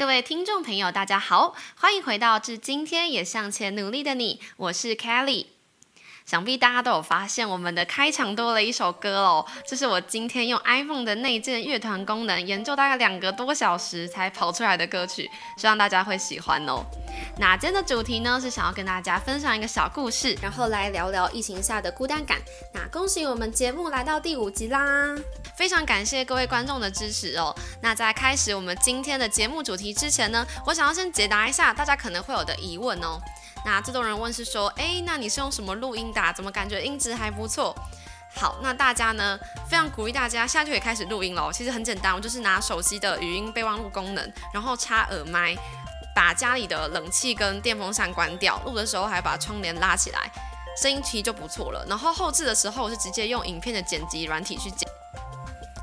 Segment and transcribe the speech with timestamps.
[0.00, 5.44] 各位听众朋友，大家好，欢迎回到《至今天也向前努力的你》，我是 Kelly。
[6.24, 9.44] 想必大家都有发现，我们的开场多了一首歌哦。
[9.68, 16.82] 这是我今天用 iPhone 的内建乐团功能研究大概两个多小时才跑出来的歌曲，希望大家会喜欢哦。
[17.40, 22.36] 那今天的主题呢，是想要跟大家分享一个小故事，然后来聊聊疫情下的孤单感。
[22.74, 25.16] 那恭喜我们节目来到第五集啦！
[25.56, 27.56] 非常感谢各位观众的支持哦。
[27.80, 33.18] 那在开始我们今天的节目主题之前呢，我想要先解答一下大家可能会有的疑问哦。
[33.64, 36.20] 那这种人问是说，哎，那你是用什么录音的？
[36.34, 37.74] 怎么感觉音质还不错？
[38.32, 39.36] 好，那大家呢，
[39.68, 41.50] 非常鼓励大家现在就可以开始录音喽。
[41.50, 45.56] 其实很简单，我就是拿手机的语音备忘录功能，然后插耳麦，
[46.14, 50.30] 把家里的冷气跟电风扇关掉，录的时候还把窗帘拉起来，
[50.80, 51.84] 声音其实就不错了。
[51.88, 54.88] 然后后置的时候，我是直接用影片的剪辑软体去剪。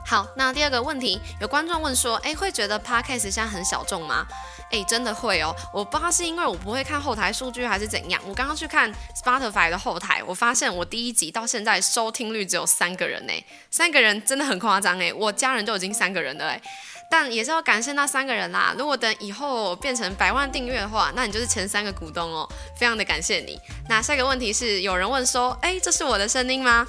[0.06, 4.26] 好，那第二个问题，有观众问说，哎，会觉得 podcast 现在很小众吗？
[4.72, 5.54] 哎，真的会哦。
[5.74, 8.22] 我不知道是因为我不会看后台数据，还是怎样。
[8.26, 8.90] 我刚刚去看
[9.22, 13.34] Spotify 的后台，我发现我第一集到现在收听率只有三个人呢，
[13.70, 15.14] 三个人真的很夸张哎。
[15.14, 16.62] 我家人都已经三个人了哎，
[17.10, 18.76] 但也是要感谢那三个人啦。
[18.78, 23.60] 如果等以后变成百万订阅的话，那你就是前三个股东哦，非常的感谢你。
[23.88, 26.86] 那下一个问题是，有人问说，哎，这是我的声音吗？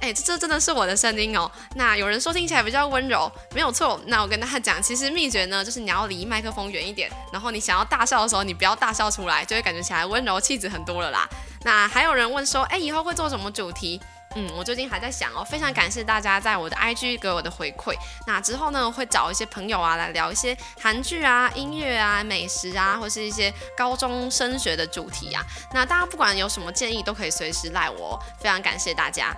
[0.00, 1.50] 哎，这这真的是我的声音哦。
[1.74, 4.00] 那有人说听起来比较温柔，没有错。
[4.06, 11.28] 那我跟大家讲，其实秘诀呢，就是你要离麦克风远一点，然后你想要大笑的时候，你不要大笑出来，就会感觉起来温柔气质很多了啦。
[11.64, 14.00] 那还有人问说，哎，以后会做什么主题？
[14.40, 15.44] 嗯，我最近还在想哦。
[15.44, 17.92] 非常感谢大家在我的 IG 给我的回馈。
[18.24, 25.44] 那之后呢，会找一些朋友啊来聊一些韩剧啊、音乐啊、美食啊，或是一些高中升学的主题啊。
[25.72, 28.16] 那大家不管有什么建议，都可以随时赖我。
[28.38, 29.34] 非常感谢大家。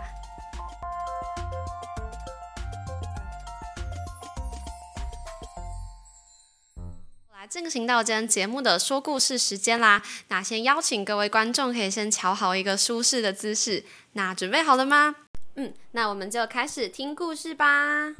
[7.50, 15.16] 进行到今天节目的说故事时间啦，那先邀请各位观众可以先瞧好一个舒适的姿势，那准备好了吗？
[15.56, 18.15] 嗯，那我们就开始听故事吧。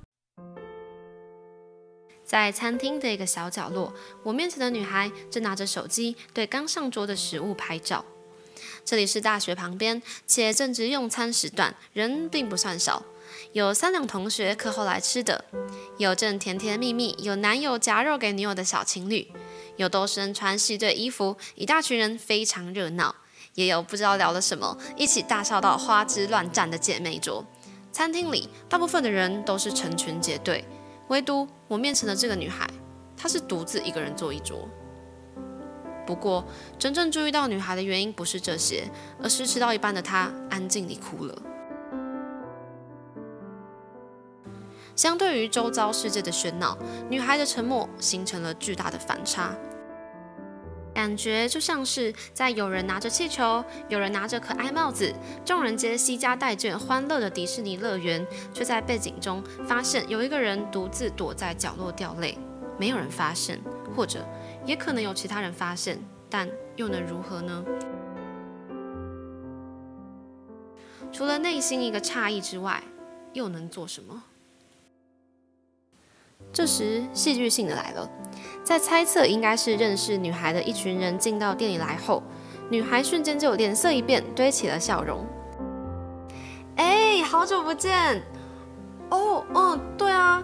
[2.25, 8.05] 在餐厅的一个小角落，我面前的女孩正拿着手机对刚上桌的食物拍照。
[8.85, 13.05] 这里是大学旁边，且正值用餐时段，人并不算少。
[13.53, 15.45] 有三两同学课后来吃的，
[15.99, 19.31] 有正甜甜蜜蜜有男友夹肉给女友的小情侣，
[19.77, 23.15] 有都身穿系队衣服，一大群人非常热闹，
[23.55, 27.45] 也有不知道聊了什么，一起大笑到花枝乱颤的姐妹桌。
[27.93, 30.65] 餐厅里大部分的人都是成群结队，
[31.09, 32.69] 唯独我面前的这个女孩，
[33.17, 34.69] 她是独自一个人坐一桌。
[36.07, 36.45] 不过
[36.79, 38.89] 真正注意到女孩的原因不是这些，
[39.23, 41.37] 而是吃到一半的她安静地哭了。
[45.01, 46.77] 相对于周遭世界的喧闹，
[47.09, 49.57] 女孩的沉默形成了巨大的反差，
[50.93, 55.11] 感觉就像是在有人拿着气球，有人拿着可爱帽子，
[55.43, 62.37] 众人皆惜家带眷，欢乐的迪士尼乐园，却在背景中发现有一个人独自躲在角落掉泪，
[62.79, 63.59] 没有人发现，
[63.97, 64.23] 或者
[64.67, 66.47] 也可能有其他人发现，但
[66.77, 67.65] 又能如何呢？
[71.11, 72.83] 除了内心一个诧异之外，
[73.33, 74.25] 又能做什么？
[76.53, 78.09] 这时，戏剧性的来了，
[78.65, 82.23] 在猜测应该是认识女孩的一群人进到店里来后，
[82.69, 85.25] 女孩瞬间就脸色一变，堆起了笑容。
[86.77, 88.23] 哎，好久不见！
[89.11, 90.43] 哦，嗯，对啊。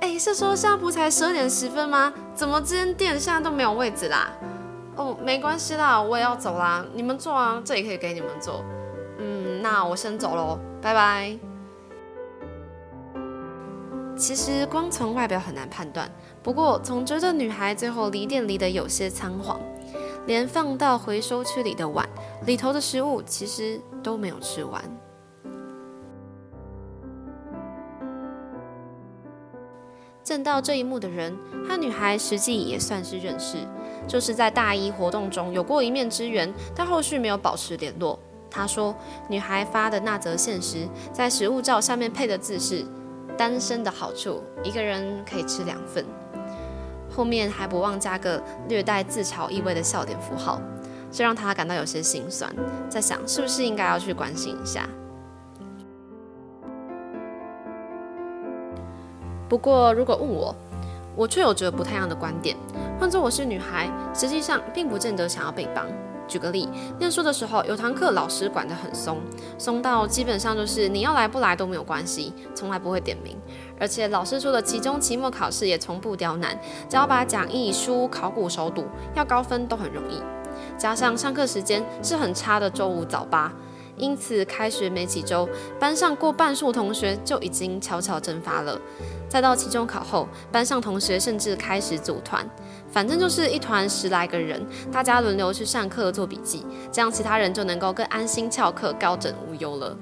[0.00, 2.12] 哎，是说现在不才十二点十分吗？
[2.34, 4.30] 怎么这间店现在都没有位置啦？
[4.96, 8.64] 哦，没关系啦，我也要走啦，你们坐啊，这里可以给你们坐。
[9.18, 11.49] 嗯，那我先走喽，拜拜。
[14.20, 16.08] 其实光从外表很难判断，
[16.42, 19.58] 不过总觉得女孩最后离店离得有些仓皇，
[20.26, 22.06] 连放到回收区里的碗
[22.44, 24.84] 里头的食物其实都没有吃完。
[30.22, 31.34] 见到这一幕的人
[31.66, 33.56] 和女孩实际也算是认识，
[34.06, 38.18] 就是在大一活动中有过一面之缘，但后续没有保持联络。
[38.50, 38.94] 他说，
[39.30, 42.84] 女孩发的那则现实，在食物照下面配的字是。
[43.40, 46.04] 单身的好处，一个人可以吃两份。
[47.10, 48.38] 后面还不忘加个
[48.68, 50.60] 略带自嘲意味的笑点符号，
[51.10, 52.54] 这让他感到有些心酸，
[52.90, 54.86] 在想是不是应该要去关心一下。
[59.48, 60.54] 不过如果问我，
[61.16, 62.54] 我却有着不太一样的观点。
[63.00, 65.86] 换做我是女孩，实际上并不见得想要被帮，
[66.30, 66.68] 举个例，
[67.00, 69.18] 念书的时候有堂课老师管得很松，
[69.58, 73.36] 松到基本上就是你要来不来都没有关系，从来不会点名。
[73.80, 76.56] 而且老师说的期中、期末考试也从不刁难，
[76.88, 78.84] 只要把讲义、书、考古熟读，
[79.14, 80.22] 要高分都很容易。
[80.78, 83.52] 加上上课时间是很差的周五早八，
[84.00, 85.48] 因此开学没几周，
[85.78, 88.80] 班上过半数同学就已经悄悄蒸发了。
[89.28, 92.44] 再到期中考后，班上同学甚至开始组团。
[92.90, 99.96] 反正就是一团十来个人，大家轮流去上课做笔记，这样其他人就能够更安心翘课，高枕无忧了。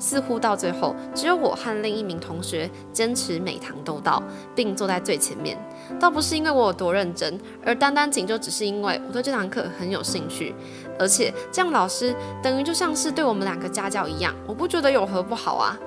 [0.00, 4.20] 似乎到最后，只有我和另一名同学坚持每堂都到，
[4.56, 5.56] 并坐在最前面。
[6.00, 10.54] 倒不是因为我有多认真，而单单仅就只是因为我对这堂课很有兴趣，
[10.98, 12.12] 而且这样老师
[12.42, 15.78] 等于就像是对我们两个家教一样，我不觉得有何不好啊。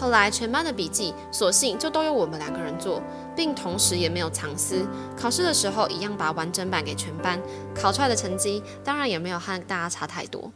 [0.00, 3.02] 后来全班的笔记，索性就都由我们两个人做，
[3.34, 4.86] 并同时也没有藏私。
[5.16, 7.40] 考试的时候一样把完整版给全班，
[7.74, 10.52] 考出来的成绩当然也没有和大家差太多。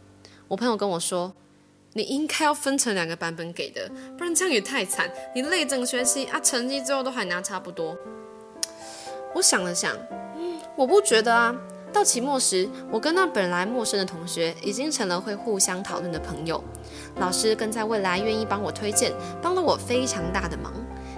[0.52, 1.32] 我朋友跟我说，
[1.94, 5.10] 你应该要分成两个版本给的，不然这样也太惨。
[5.34, 7.96] 你累整学期啊，成绩最后都还拿差不多。
[9.34, 9.96] 我想了想，
[10.76, 11.56] 我不觉得啊。
[11.90, 16.62] 到期末时，我跟那本来陌生的同学已经成了会互相讨论的朋友。
[17.16, 19.10] 老师更在未来愿意帮我推荐，
[19.40, 20.70] 帮了我非常大的忙。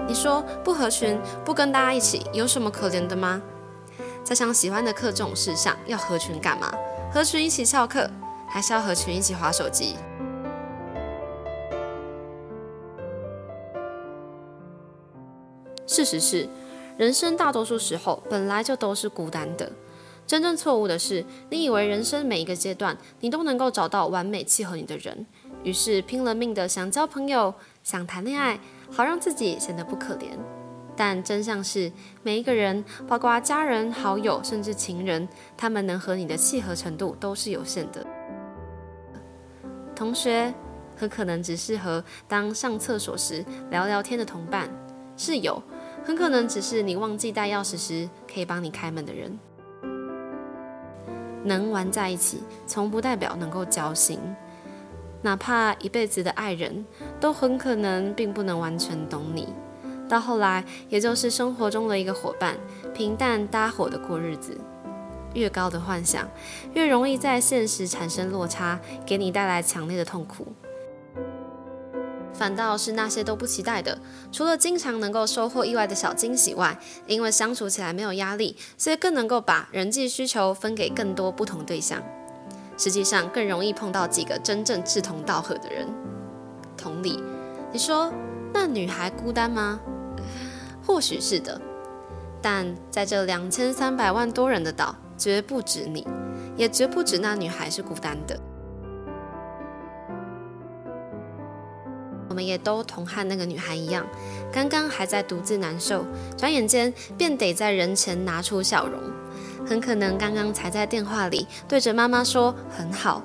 [0.07, 3.43] 你说不合群，不跟大家一起，有什么可怜的吗？
[4.23, 6.73] 在上喜欢的课这种事上，要合群干嘛？
[7.13, 8.09] 合群一起翘课，
[8.55, 9.97] 还是要合群一起划手机？
[15.89, 16.49] 事实是，
[16.97, 19.73] 人生大多数时候本来就都是孤单的。
[20.25, 25.27] 真正错误的是，你以为人生每一个阶段，你都能够找到完美契合你的人，
[25.65, 27.53] 于是拼了命的想交朋友，
[27.83, 30.29] 想谈恋爱，好让自己显得不可怜。
[30.95, 31.91] 但真相是，
[32.23, 38.07] 每一个人，包括家人、好友，甚至情人，他们能和你的契合程度都是有限的。
[39.95, 40.53] 同学
[40.97, 44.69] 很可能只适合当上厕所时聊聊天的同伴，
[45.17, 45.63] 室友
[46.05, 49.39] 很可能只是你忘记带钥匙时可以帮你开门的人。
[51.45, 54.19] 能玩在一起，从不代表能够交心。
[55.21, 56.85] 哪怕一辈子的爱人，
[57.21, 59.49] 都很可能并不能完全懂你。
[60.09, 62.57] 到后来，也就是生活中的一个伙伴，
[62.93, 64.59] 平淡搭伙的过日子。
[65.35, 66.29] 越高的幻想，
[66.73, 70.55] 越容易在现实产生落差，给你带来强烈的痛苦。
[72.33, 73.97] 反倒是那些都不期待的，
[74.33, 76.77] 除了经常能够收获意外的小惊喜外，
[77.07, 82.03] 因为相处起来没有压力，所以更能够把人际需求分给更多不同对象。
[82.77, 85.87] 实际上更容易碰到几个真正志同道合的人。
[86.77, 87.23] 同理，
[87.73, 88.13] 你说
[88.53, 89.79] 那女孩孤单吗？
[90.85, 91.61] 或许是的，
[92.43, 96.07] 但在这两千三百万多人的岛，绝不止你，
[96.57, 98.39] 也绝不止那女孩是孤单的。
[102.29, 104.05] 我们也都同和那个女孩一样，
[104.53, 106.05] 刚刚还在独自难受，
[106.37, 109.01] 转眼间便得在人前拿出笑容。
[109.65, 113.23] 很可能刚刚才在电话里对着妈妈说很好，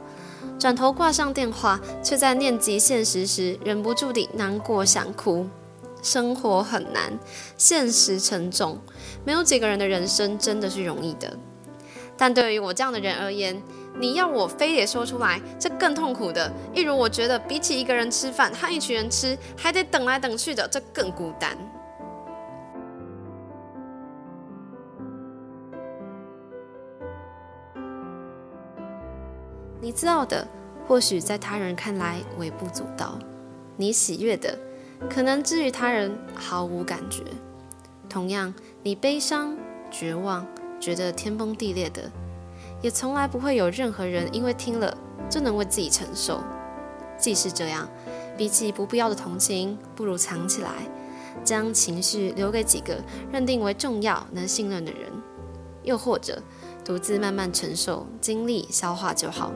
[0.60, 5.48] 转头挂上电话，却在念及现实时忍不住地难过想哭。
[6.02, 7.12] 生活很难，
[7.58, 8.80] 现实沉重，
[9.26, 11.36] 没有几个人的人生真的是容易的。
[12.20, 13.60] 但对于我这样的人而言，
[13.98, 16.52] 你要我非得说出来，这更痛苦的。
[16.74, 21.58] 一如我觉得，比起一个人吃饭和一群人吃，还得等来等去的，这更孤单。
[29.80, 30.46] 你知道的，
[30.86, 33.18] 或许在他人看来微不足道；
[33.78, 34.60] 你喜悦的，
[35.10, 37.24] 可能至于他人毫无感觉。
[38.10, 39.56] 同样，你悲伤、
[39.90, 40.46] 绝望、
[40.80, 42.12] 觉得天崩地裂的。
[42.82, 44.96] 也从来不会有任何人因为听了
[45.30, 46.42] 就能为自己承受。
[47.18, 47.90] 既是这样，
[48.38, 50.72] 比起不必要的同情，不如藏起来，
[51.44, 52.96] 将情绪留给几个
[53.32, 55.12] 认定为重要、能信任的人，
[55.84, 56.42] 又或者
[56.86, 59.52] 独自慢慢承受、经历、消化就好。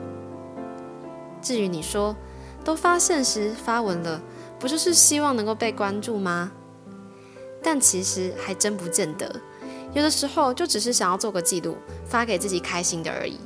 [1.40, 2.14] 至于你说，
[2.62, 4.20] 都发现时发文了，
[4.58, 6.52] 不就是希望能够被关注吗？
[7.62, 9.40] 但其实还真不见得。
[9.94, 13.38] 有的时候就只是想要做个记录，发给自己开心的而已。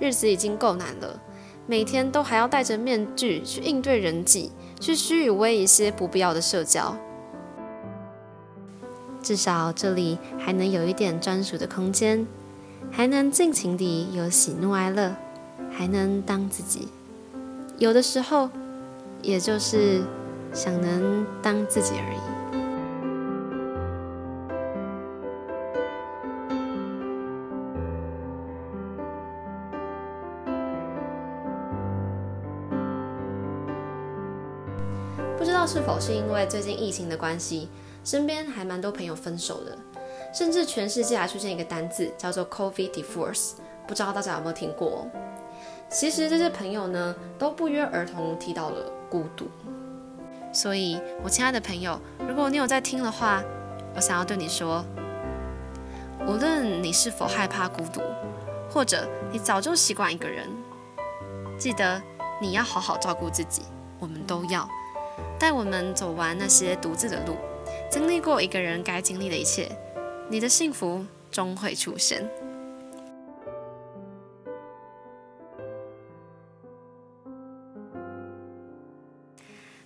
[0.00, 1.20] 日子已经够难了，
[1.66, 6.96] 每天都还要戴着面具去应对人际，去虚与委一些不必要的社交。
[9.22, 12.26] 至少这里还能有一点专属的空间，
[12.90, 15.14] 还能尽情地有喜怒哀乐，
[15.70, 16.88] 还能当自己。
[17.78, 18.50] 有的时候，
[19.22, 20.02] 也就是
[20.52, 22.33] 想能当自己而已。
[35.66, 37.68] 是否是因为最近疫情的关系，
[38.04, 39.76] 身边还蛮多朋友分手的，
[40.32, 43.52] 甚至全世界还出现一个单字叫做 “COVID divorce”，
[43.86, 45.06] 不知道大家有没有听过？
[45.88, 49.46] 其实这些朋友呢，都不约而同提到了孤独。
[50.52, 53.42] 所以，我亲爱的朋友，如果你有在听的话，
[53.94, 54.84] 我想要对你说，
[56.26, 58.02] 无论你是否害怕孤独，
[58.70, 60.46] 或者你早就习惯一个人，
[61.58, 62.00] 记得
[62.40, 63.62] 你要好好照顾自己。
[64.00, 64.68] 我们都要
[65.44, 67.36] 带我们走完那些独自的路，
[67.90, 69.70] 经历过一个人该经历的一切，
[70.30, 72.26] 你的幸福终会出现。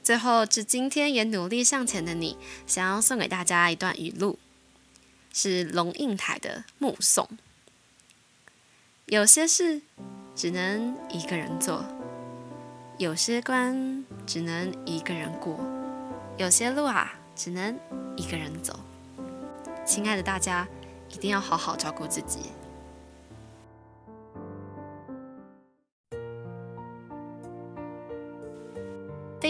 [0.01, 4.39] 最后，致今天也努力向前的你，想要送给大家一段语录，
[5.33, 7.25] 是龙应台的《目送》。
[9.07, 9.83] 有些事
[10.37, 11.85] 只能一个人做，
[12.97, 15.59] 有些关只能一个人过，
[16.37, 17.75] 有些路啊，只能
[18.15, 18.79] 一个人走。
[19.87, 20.69] 亲爱的大家，
[21.09, 22.51] 一定要好好照顾自己。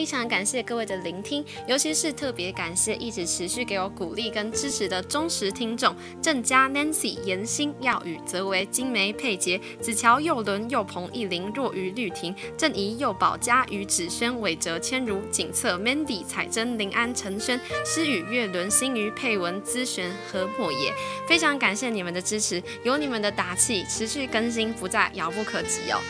[0.08, 20.90] 常感谢各位的聆听，尤其是特别感谢一直持续给我鼓励跟支持的忠实听众郑佳、Nancy、严欣、耀宇、泽维、金梅、佩杰、子乔、佑伦、佑鹏、意林、若愚、绿婷、郑怡、佑宝、佳宇、芷萱、韦哲、千如、景策、Mandy、彩珍、林安、陈轩、诗雨、月伦、新瑜、佩文、资璇和莫野。
[21.28, 26.00] 非常感谢你们的支持，有你们的打气，持续更新不再遥不可及哦。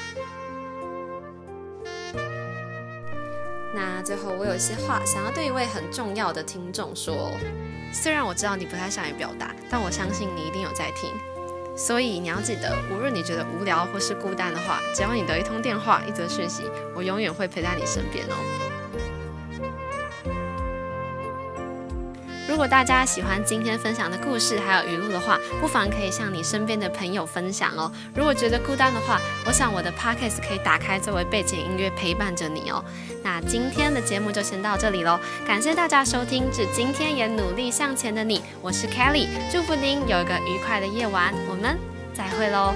[3.79, 7.31] 那最后，我有一些话想要对一位很重要的听众说。
[7.93, 11.13] 虽然我知道你不太善于表达，但我相信你一定有在听。
[11.77, 16.65] 所以你要记得，无论你觉得无聊或是孤单的话，只要你得一通电话、一则讯息，
[16.97, 18.68] 我永远会陪在你身边哦。
[22.59, 27.89] 如果大家喜欢今天分享的故事还有语录的话，不妨可以向你身边的朋友分享哦。
[28.17, 32.85] 如果觉得孤单的话，我想我的 podcast 可以打开作为背景音乐陪伴着你哦。
[33.23, 41.79] 那今天的节目就先到这里喽，感谢大家收听，致今天也努力向前的你，我是 Kelly，祝福您有一个愉快的夜晚，我们
[42.13, 42.75] 再会喽。